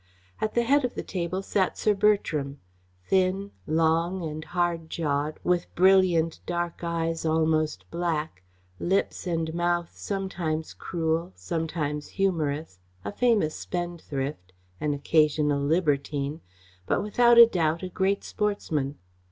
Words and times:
At 0.39 0.55
the 0.55 0.63
head 0.63 0.83
of 0.83 0.95
the 0.95 1.03
table 1.03 1.43
sat 1.43 1.77
Sir 1.77 1.93
Bertram; 1.93 2.59
thin, 3.03 3.51
long 3.67 4.23
and 4.23 4.43
hard 4.43 4.89
jawed, 4.89 5.39
with 5.43 5.67
brilliant 5.75 6.39
dark 6.47 6.83
eyes, 6.83 7.23
almost 7.23 7.85
black, 7.91 8.41
lips 8.79 9.27
and 9.27 9.53
mouth 9.53 9.95
sometimes 9.95 10.73
cruel, 10.73 11.33
sometimes 11.35 12.07
humorous, 12.07 12.79
a 13.05 13.11
famous 13.11 13.53
spendthrift, 13.53 14.53
an 14.79 14.95
occasional 14.95 15.61
libertine, 15.61 16.41
but 16.87 17.03
without 17.03 17.37
a 17.37 17.45
doubt 17.45 17.83
a 17.83 17.87
great 17.89 18.23
sportsman. 18.23 18.97